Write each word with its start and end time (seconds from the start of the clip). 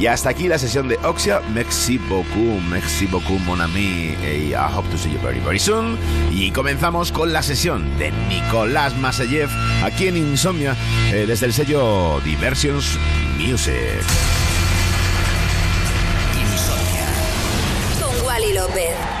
Y 0.00 0.06
hasta 0.06 0.30
aquí 0.30 0.48
la 0.48 0.58
sesión 0.58 0.88
de 0.88 0.96
Oxia. 1.04 1.42
Merci 1.52 1.98
beaucoup, 1.98 2.58
merci 2.70 3.06
beaucoup, 3.06 3.38
mon 3.40 3.60
ami. 3.60 4.16
I 4.22 4.54
hope 4.54 4.88
to 4.88 4.96
see 4.96 5.12
you 5.12 5.20
very, 5.20 5.40
very 5.40 5.58
soon. 5.58 5.98
Y 6.30 6.52
comenzamos 6.52 7.12
con 7.12 7.34
la 7.34 7.42
sesión 7.42 7.98
de 7.98 8.10
Nicolás 8.30 8.96
Maseyev 8.96 9.50
aquí 9.84 10.08
en 10.08 10.16
Insomnia 10.16 10.74
eh, 11.12 11.26
desde 11.28 11.44
el 11.44 11.52
sello 11.52 12.18
Diversions 12.24 12.98
Music. 13.36 13.74
Insomnia. 16.40 17.06
Con 18.00 18.26
Wally 18.26 18.54
López. 18.54 19.19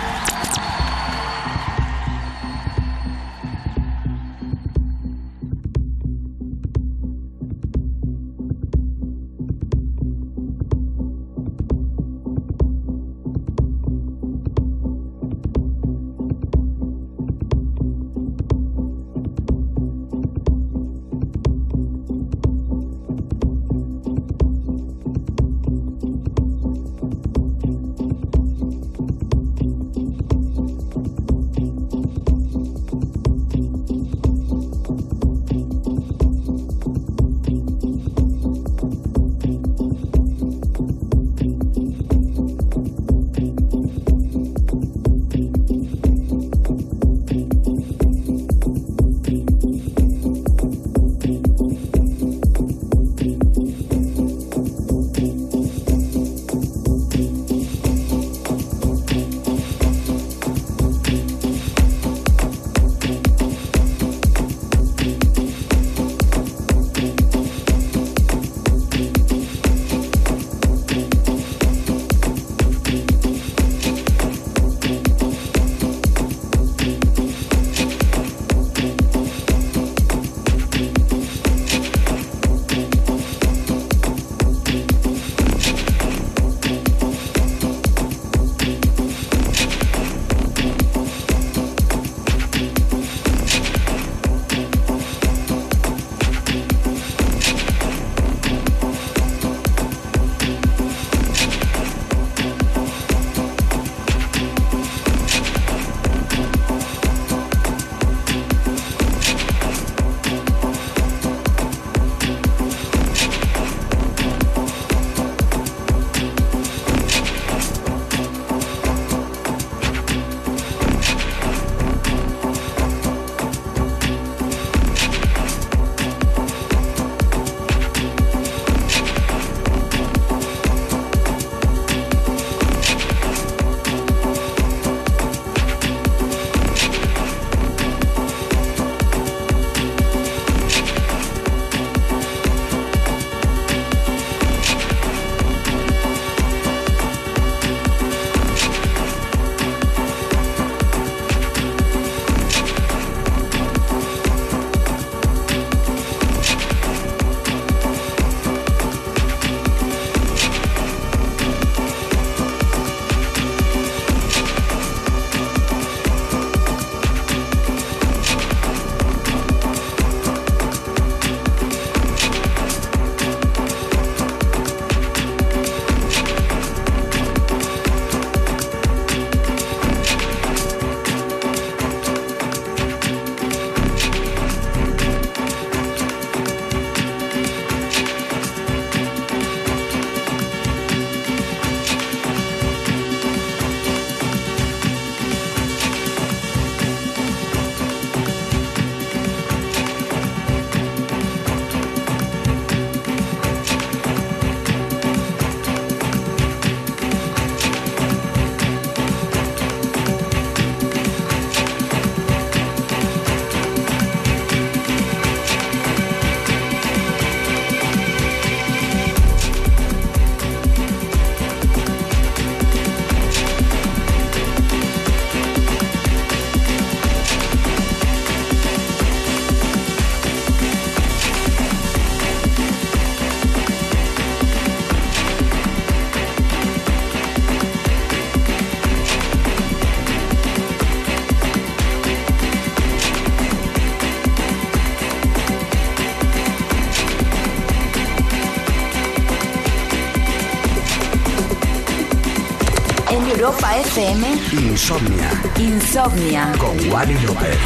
Insomnia. 254.60 255.30
Insomnia. 255.58 256.52
Con 256.58 256.76
Wally 256.92 257.14
López. 257.24 257.56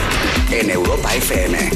En 0.52 0.70
Europa 0.70 1.12
FM. 1.14 1.73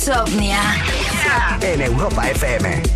Insomnia. 0.00 0.62
En 1.60 1.82
Europa 1.82 2.22
FM. 2.22 2.89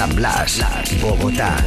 San 0.00 0.16
Blas, 0.16 0.62
Bogotá. 1.02 1.62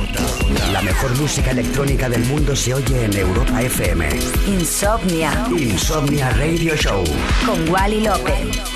La 0.72 0.82
mejor 0.82 1.16
música 1.20 1.52
electrónica 1.52 2.10
del 2.10 2.25
mundo 2.25 2.56
se 2.56 2.74
oye 2.74 3.06
en 3.06 3.16
Europa 3.16 3.62
FM. 3.62 4.10
Insomnia. 4.48 5.46
Insomnia 5.56 6.32
Radio 6.32 6.75
Show. 6.75 7.04
Con 7.46 7.70
Wally 7.70 8.02
López. 8.02 8.73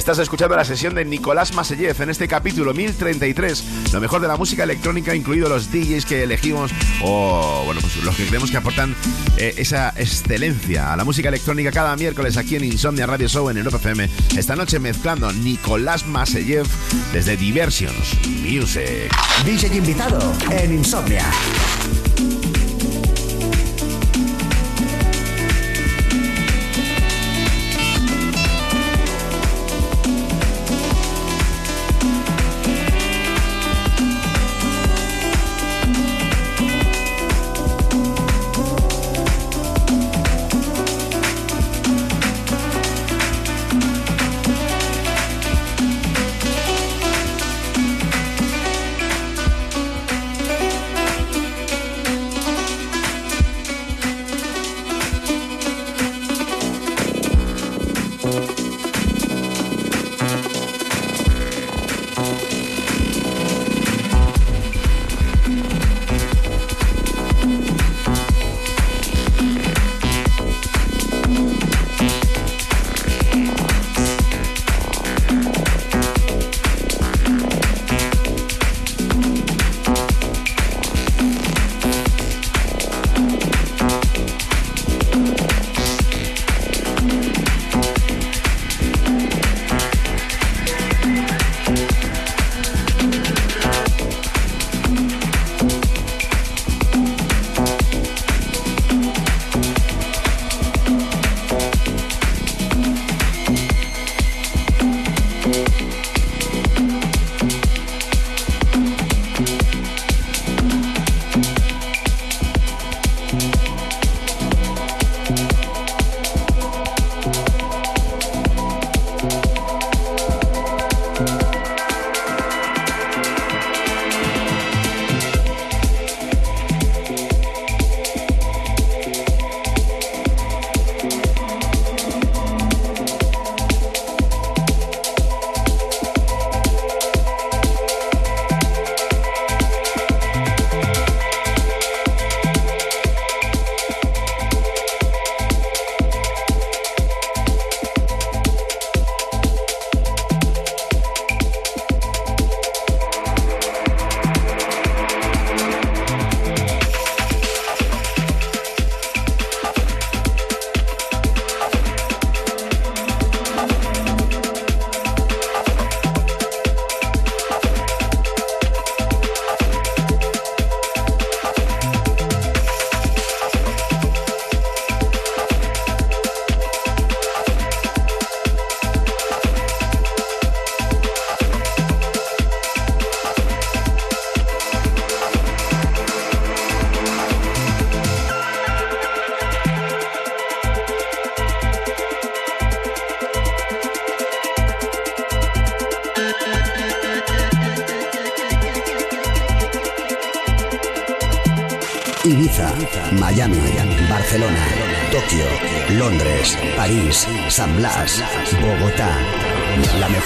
Estás 0.00 0.18
escuchando 0.18 0.56
la 0.56 0.64
sesión 0.64 0.94
de 0.94 1.04
Nicolás 1.04 1.54
Masellev 1.54 2.00
en 2.00 2.08
este 2.08 2.26
capítulo 2.26 2.72
1033. 2.72 3.92
Lo 3.92 4.00
mejor 4.00 4.22
de 4.22 4.28
la 4.28 4.38
música 4.38 4.64
electrónica, 4.64 5.14
incluido 5.14 5.50
los 5.50 5.70
DJs 5.70 6.06
que 6.06 6.22
elegimos 6.22 6.70
o, 7.02 7.64
bueno, 7.66 7.82
pues 7.82 8.02
los 8.02 8.16
que 8.16 8.24
creemos 8.24 8.50
que 8.50 8.56
aportan 8.56 8.96
eh, 9.36 9.56
esa 9.58 9.90
excelencia 9.90 10.94
a 10.94 10.96
la 10.96 11.04
música 11.04 11.28
electrónica 11.28 11.70
cada 11.70 11.94
miércoles 11.96 12.38
aquí 12.38 12.56
en 12.56 12.64
Insomnia 12.64 13.04
Radio 13.04 13.28
Show 13.28 13.50
en 13.50 13.58
Europa 13.58 13.76
FM. 13.76 14.08
Esta 14.38 14.56
noche 14.56 14.78
mezclando 14.78 15.30
Nicolás 15.34 16.06
Masellev 16.06 16.66
desde 17.12 17.36
Diversions 17.36 18.16
Music. 18.42 19.14
DJ 19.44 19.76
invitado 19.76 20.32
en 20.50 20.72
Insomnia. 20.72 21.30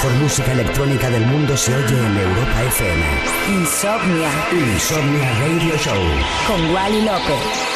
Mejor 0.04 0.22
música 0.22 0.52
electrónica 0.52 1.08
del 1.10 1.24
mundo 1.26 1.56
se 1.56 1.74
oye 1.74 1.98
en 1.98 2.16
Europa 2.16 2.62
FM. 2.62 3.04
Insomnia. 3.48 4.30
Insomnia 4.52 5.32
Radio 5.38 5.76
Show. 5.78 6.02
Con 6.46 6.74
Wally 6.74 7.02
López. 7.02 7.73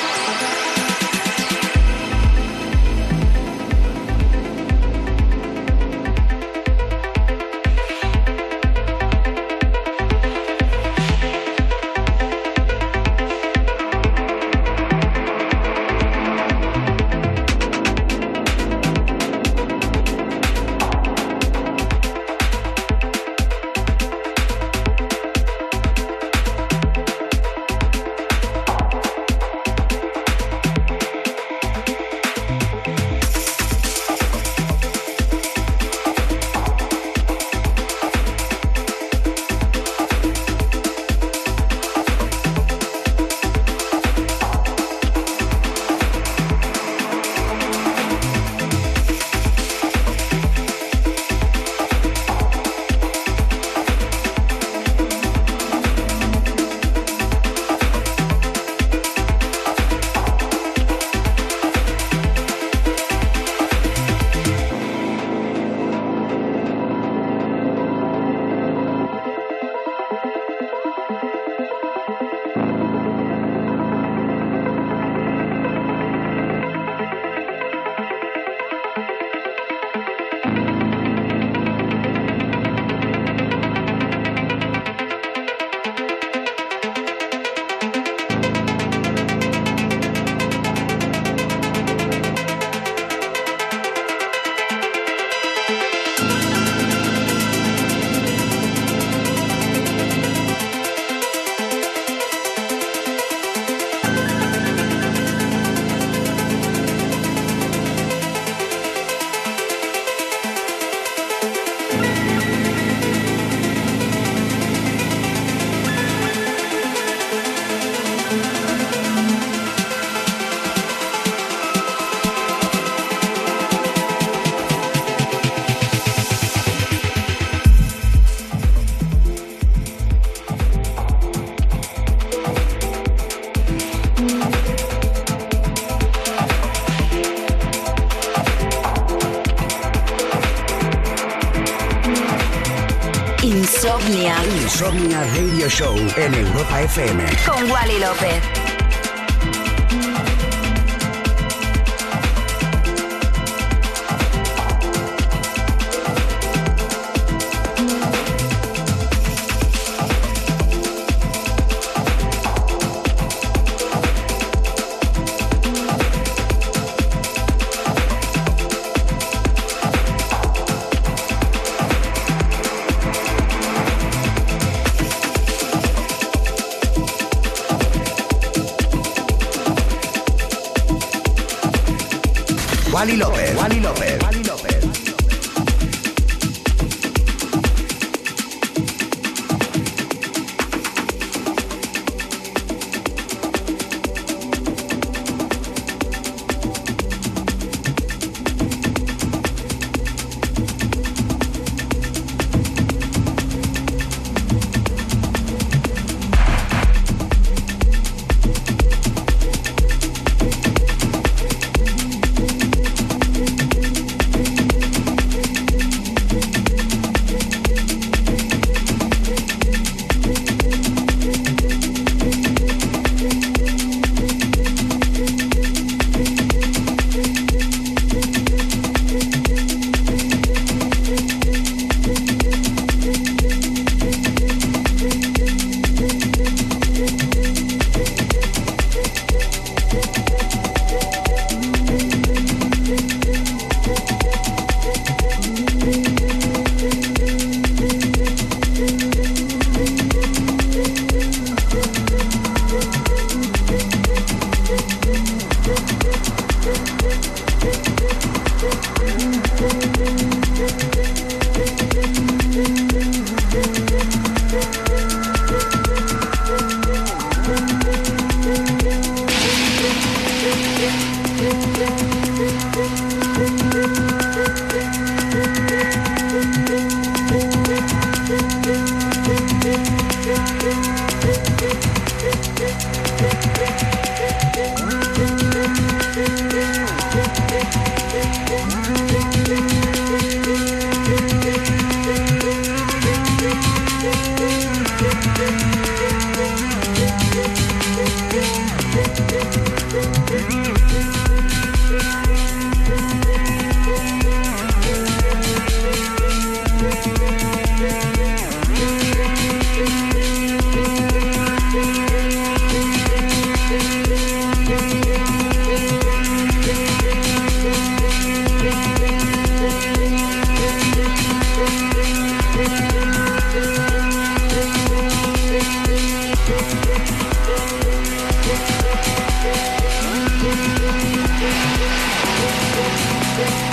Show 145.69 145.97
en 146.17 146.35
Europa 146.35 146.81
FM. 146.83 147.25
Con 147.47 147.71
Wally 147.71 147.99
López. 147.99 148.58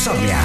Insomnia. 0.00 0.40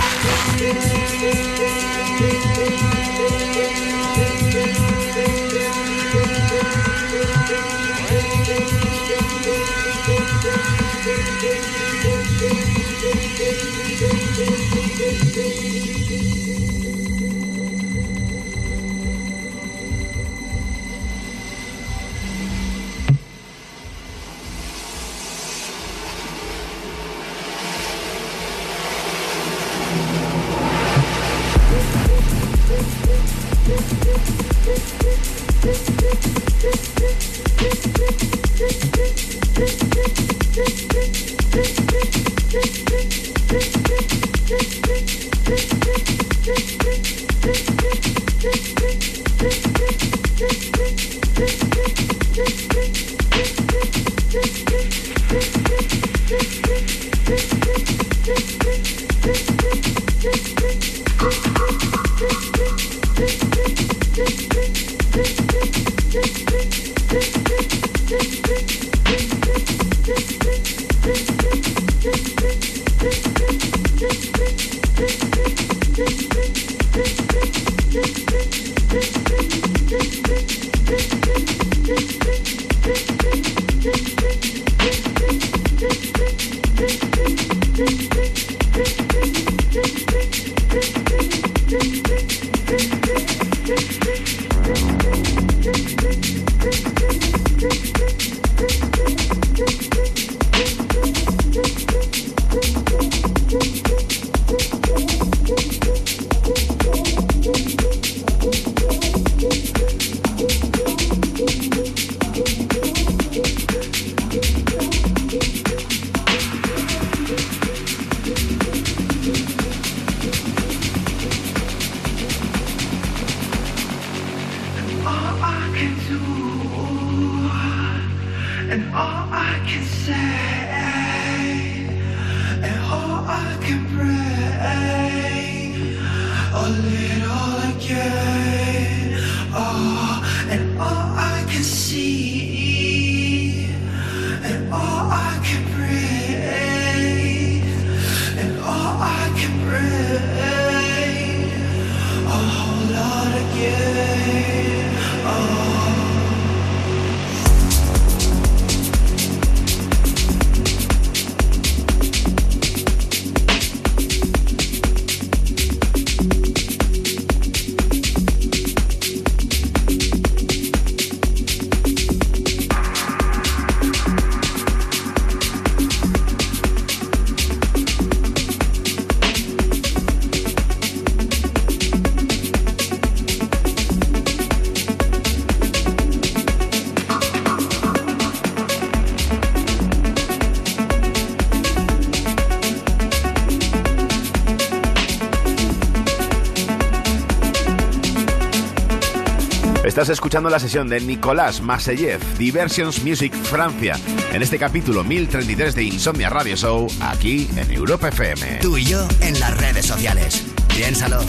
Estás 199.85 200.09
escuchando 200.09 200.49
la 200.49 200.57
sesión 200.57 200.89
de 200.89 200.99
Nicolás 200.99 201.61
Maseyev, 201.61 202.19
Diversions 202.39 203.03
Music 203.03 203.31
Francia, 203.35 203.95
en 204.33 204.41
este 204.41 204.57
capítulo 204.57 205.03
1033 205.03 205.75
de 205.75 205.83
Insomnia 205.83 206.27
Radio 206.27 206.55
Show, 206.55 206.87
aquí 207.01 207.47
en 207.55 207.69
Europa 207.69 208.07
FM. 208.07 208.61
Tú 208.63 208.77
y 208.77 208.85
yo 208.85 209.07
en 209.21 209.39
las 209.39 209.55
redes 209.55 209.85
sociales. 209.85 210.43
Piénsalo. 210.75 211.21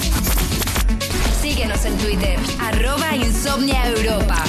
Síguenos 1.42 1.84
en 1.84 1.98
Twitter, 1.98 2.38
arroba 2.58 3.14
Insomnia 3.14 3.88
Europa. 3.88 4.42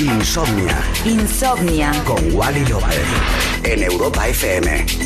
Insomnia. 0.00 0.78
Insomnia. 1.04 1.90
Con 2.04 2.32
Wally 2.32 2.64
López. 2.66 3.02
En 3.64 3.82
Europa 3.82 4.28
FM. 4.28 4.97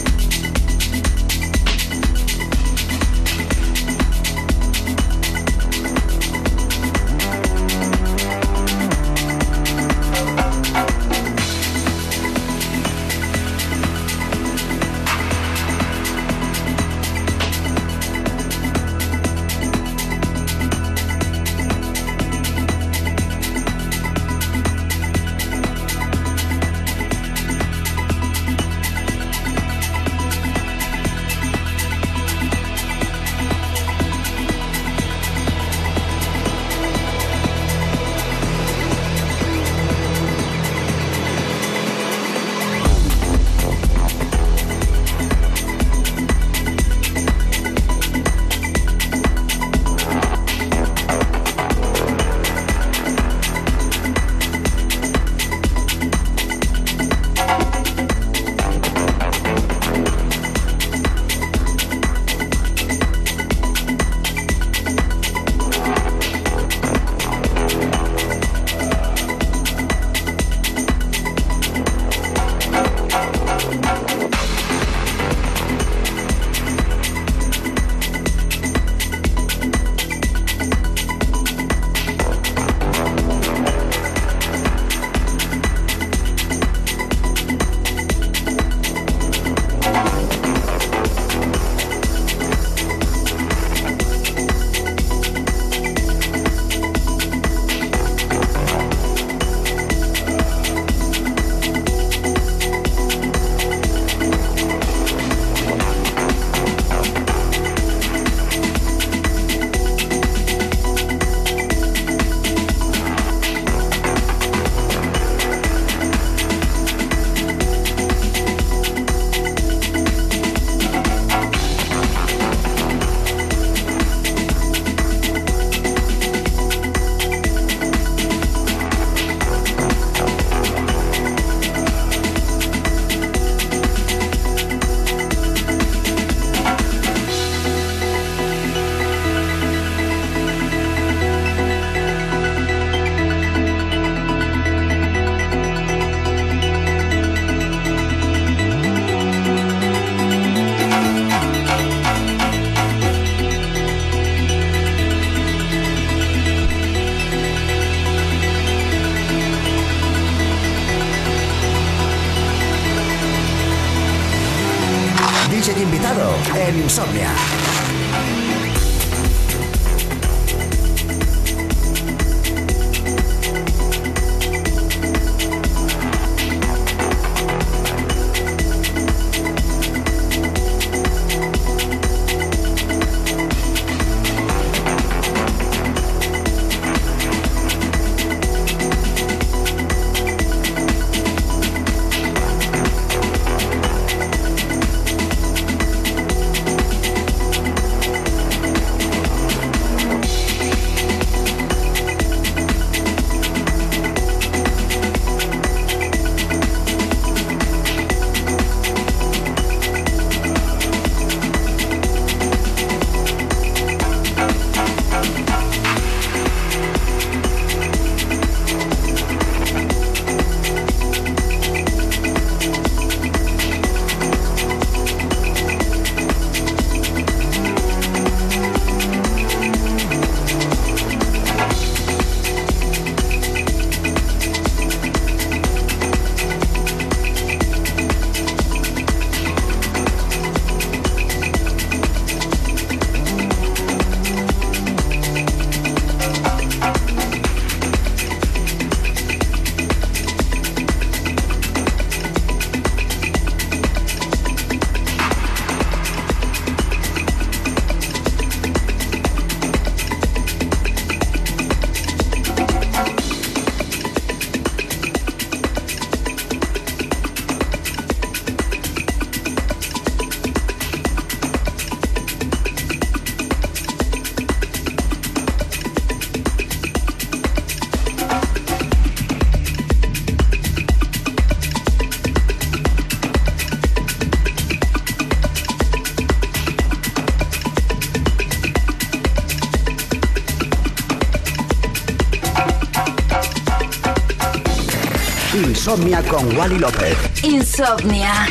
Insomnia 295.92 296.22
con 296.22 296.56
Wally 296.56 296.78
López. 296.78 297.18
Insomnia. 297.44 298.46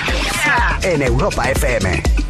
En 0.83 1.01
Europa 1.01 1.49
FM. 1.49 2.20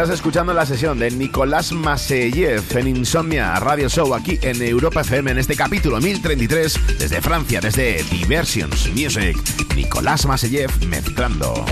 Estás 0.00 0.14
escuchando 0.14 0.54
la 0.54 0.64
sesión 0.64 0.98
de 0.98 1.10
Nicolás 1.10 1.72
Maseyev 1.72 2.64
en 2.74 2.88
Insomnia 2.88 3.54
Radio 3.56 3.86
Show 3.90 4.14
aquí 4.14 4.38
en 4.40 4.62
Europa 4.62 5.02
FM 5.02 5.32
en 5.32 5.38
este 5.38 5.54
capítulo 5.54 6.00
1033 6.00 6.98
desde 6.98 7.20
Francia, 7.20 7.60
desde 7.60 8.02
Diversions 8.04 8.88
Music. 8.94 9.36
Nicolás 9.76 10.24
Maseyev 10.24 10.70
mezclando. 10.86 11.66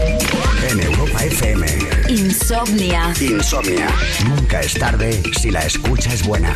En 0.70 0.78
Europa 0.78 1.24
FM. 1.24 1.66
Insomnia. 2.10 3.14
Insomnia. 3.18 3.88
Nunca 4.28 4.60
es 4.60 4.74
tarde 4.74 5.22
si 5.40 5.50
la 5.50 5.64
escucha 5.64 6.12
es 6.12 6.22
buena. 6.22 6.54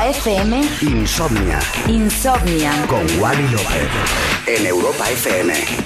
Europa 0.00 0.08
FM. 0.08 0.60
Insomnia. 0.80 1.58
Insomnia. 1.86 2.86
Con 2.86 3.04
Wally 3.20 3.46
López. 3.48 3.88
En 4.46 4.66
Europa 4.66 5.10
FM. 5.10 5.79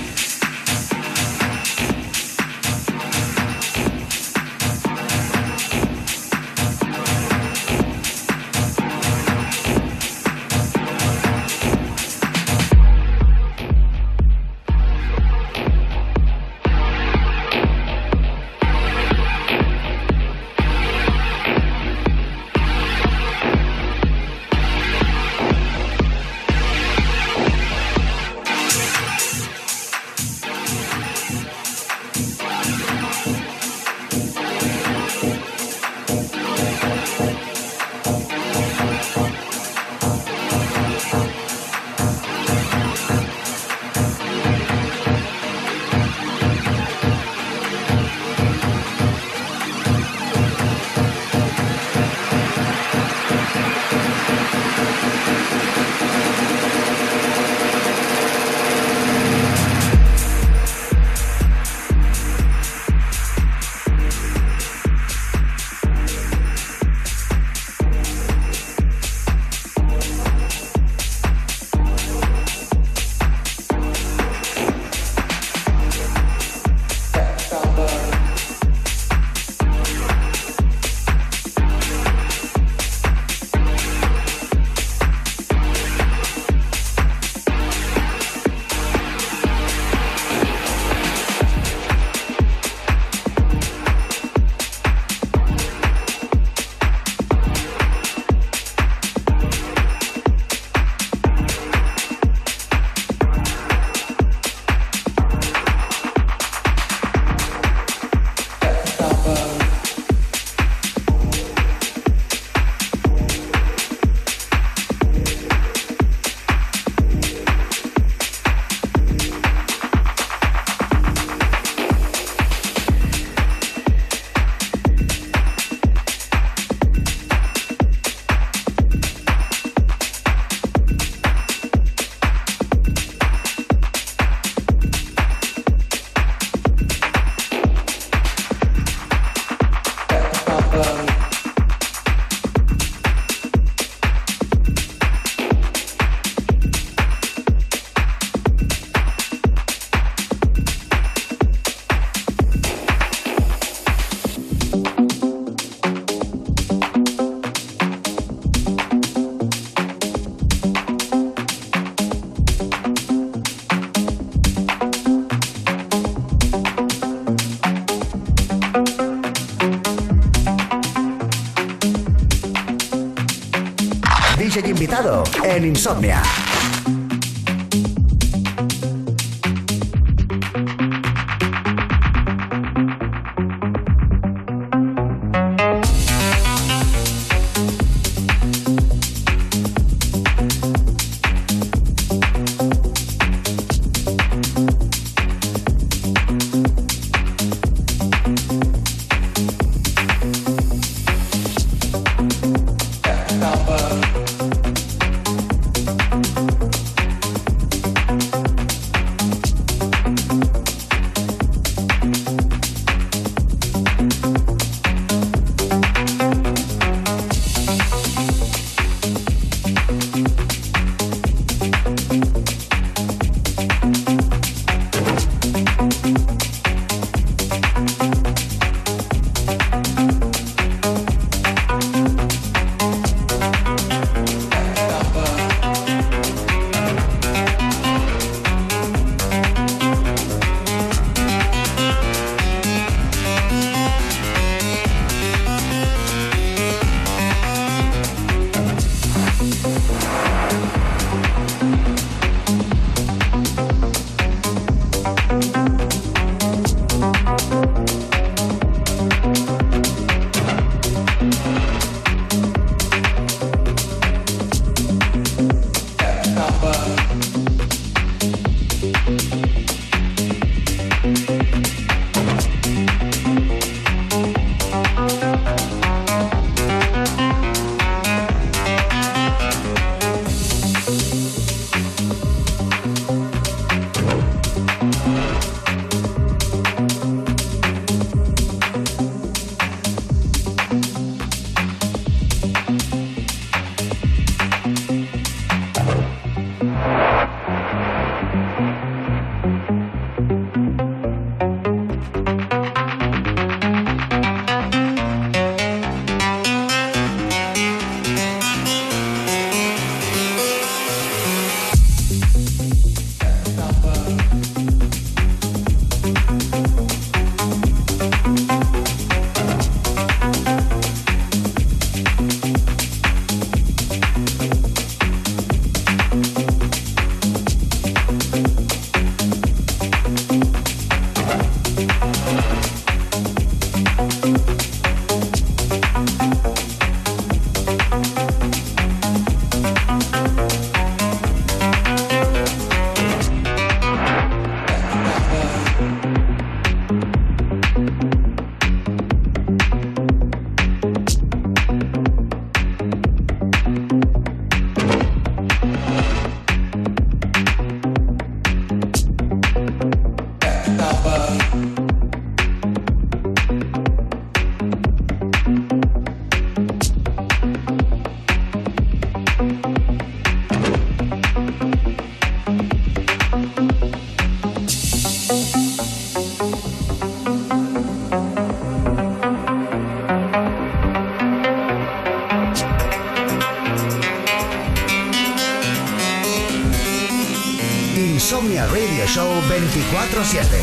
En 175.45 175.65
Insomnia. 175.65 176.54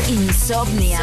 Insomnia. 0.08 1.00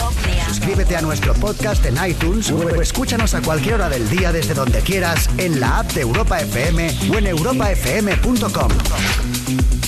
Suscríbete 0.47 0.95
a 0.95 1.01
nuestro 1.01 1.34
podcast 1.34 1.86
en 1.86 1.97
iTunes 2.07 2.51
o 2.51 2.82
escúchanos 2.82 3.34
a 3.34 3.41
cualquier 3.41 3.75
hora 3.75 3.89
del 3.89 4.07
día 4.09 4.32
desde 4.32 4.53
donde 4.53 4.82
quieras 4.82 5.30
en 5.38 5.59
la 5.59 5.80
app 5.80 5.91
de 5.93 6.01
Europa 6.01 6.39
FM 6.39 7.11
o 7.11 7.17
en 7.17 7.27
europafm.com. 7.27 9.78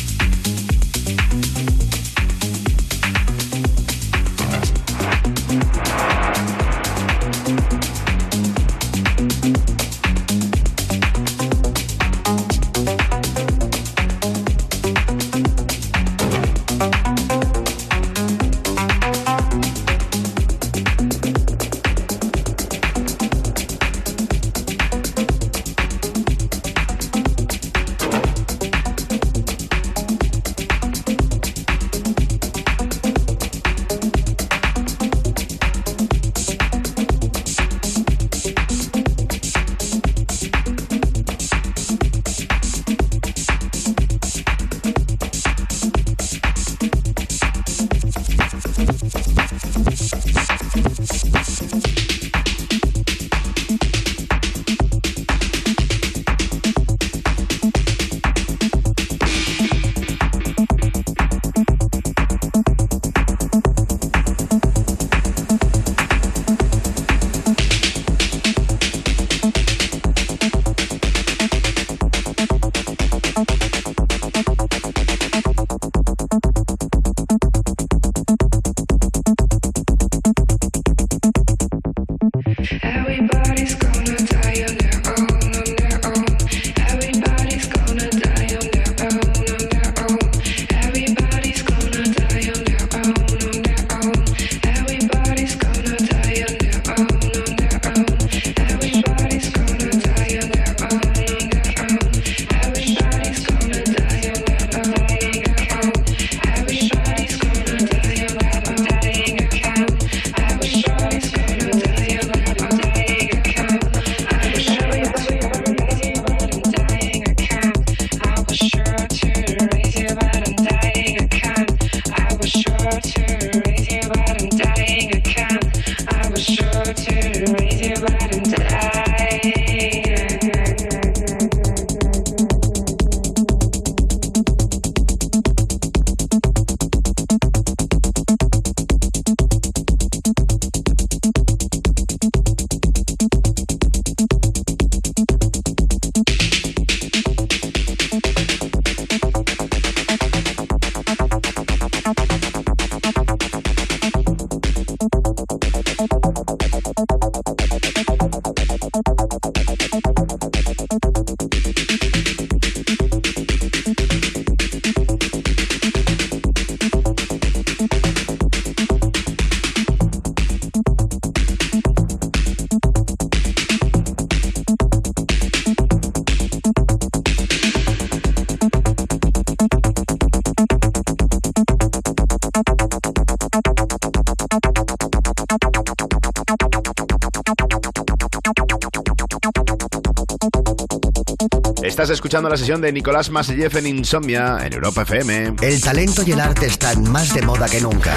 escuchando 192.11 192.49
la 192.49 192.57
sesión 192.57 192.81
de 192.81 192.91
Nicolás 192.91 193.29
Masellev 193.29 193.77
en 193.77 193.87
Insomnia 193.87 194.57
en 194.63 194.73
Europa 194.73 195.03
FM. 195.03 195.55
El 195.61 195.81
talento 195.81 196.23
y 196.25 196.31
el 196.31 196.39
arte 196.39 196.65
están 196.65 197.09
más 197.09 197.33
de 197.33 197.41
moda 197.41 197.67
que 197.67 197.79
nunca. 197.79 198.13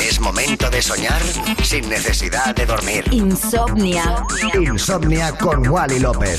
Es 0.00 0.20
momento 0.20 0.68
de 0.70 0.82
soñar 0.82 1.20
sin 1.62 1.88
necesidad 1.88 2.54
de 2.54 2.66
dormir. 2.66 3.04
Insomnia. 3.10 4.24
Insomnia 4.54 5.32
con 5.32 5.66
Wally 5.66 5.98
López. 5.98 6.38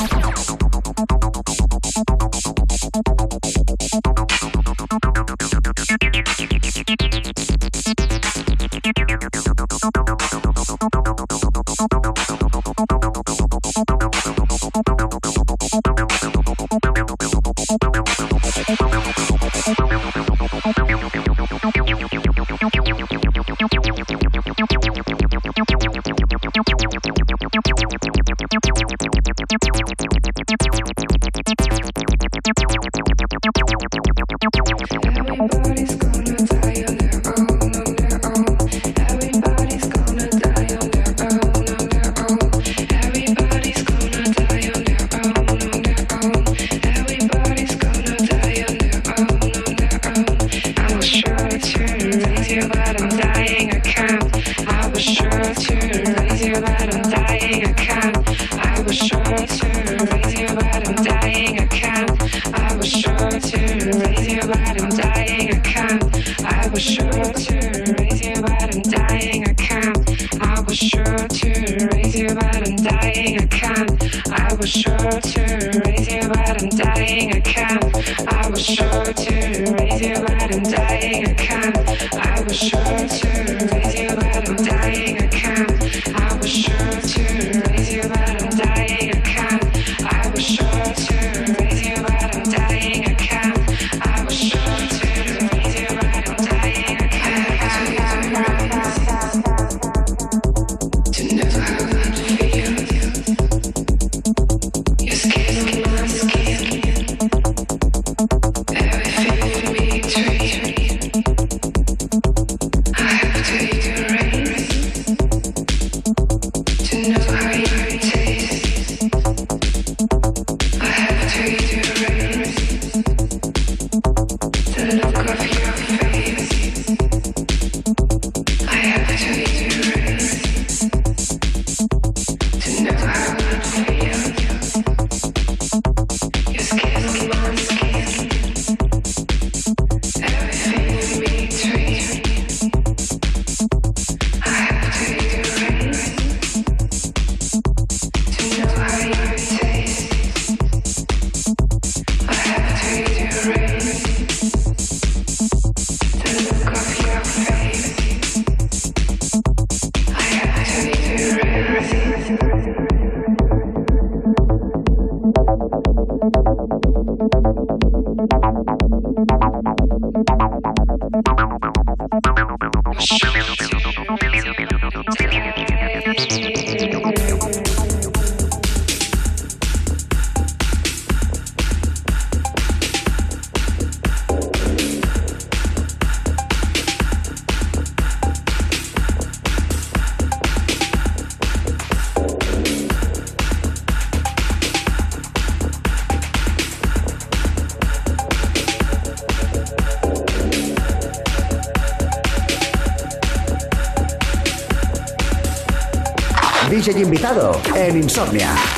En 208.31 208.72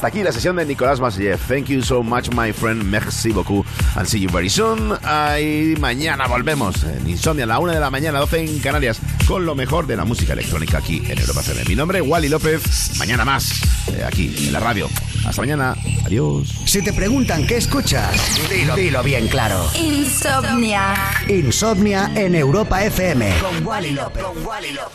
hasta 0.00 0.08
aquí 0.08 0.22
la 0.22 0.32
sesión 0.32 0.56
de 0.56 0.64
Nicolás 0.64 0.98
Masillet. 0.98 1.38
Thank 1.46 1.66
you 1.66 1.82
so 1.82 2.02
much, 2.02 2.30
my 2.34 2.54
friend. 2.54 2.82
Merci 2.84 3.32
beaucoup. 3.32 3.66
And 3.96 4.06
see 4.06 4.18
you 4.18 4.30
very 4.30 4.48
soon. 4.48 4.94
Y 5.38 5.78
mañana 5.78 6.26
volvemos 6.26 6.84
en 6.84 7.06
Insomnia 7.06 7.44
a 7.44 7.46
la 7.46 7.58
una 7.58 7.74
de 7.74 7.80
la 7.80 7.90
mañana, 7.90 8.18
12 8.18 8.38
en 8.40 8.58
Canarias, 8.60 8.98
con 9.28 9.44
lo 9.44 9.54
mejor 9.54 9.86
de 9.86 9.98
la 9.98 10.06
música 10.06 10.32
electrónica 10.32 10.78
aquí 10.78 11.02
en 11.06 11.18
Europa 11.18 11.40
FM. 11.40 11.64
Mi 11.68 11.74
nombre 11.76 11.98
es 11.98 12.04
Wally 12.08 12.30
López. 12.30 12.96
Mañana 12.96 13.26
más, 13.26 13.60
eh, 13.88 14.02
aquí 14.02 14.34
en 14.38 14.54
la 14.54 14.60
radio. 14.60 14.88
Hasta 15.26 15.42
mañana. 15.42 15.76
Adiós. 16.06 16.48
Si 16.64 16.80
te 16.82 16.94
preguntan 16.94 17.46
qué 17.46 17.58
escuchas, 17.58 18.10
dilo, 18.48 18.74
dilo 18.76 19.02
bien 19.02 19.28
claro. 19.28 19.70
Insomnia. 19.74 20.94
Insomnia 21.28 22.10
en 22.14 22.36
Europa 22.36 22.82
FM. 22.82 23.34
Con 23.38 23.66
Wally 23.66 23.90
López. 23.90 24.22
Con 24.22 24.46
Wally 24.46 24.72
López. 24.72 24.89